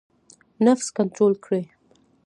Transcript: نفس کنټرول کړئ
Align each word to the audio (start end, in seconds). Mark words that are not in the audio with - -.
نفس 0.65 0.87
کنټرول 0.97 1.33
کړئ 1.45 1.63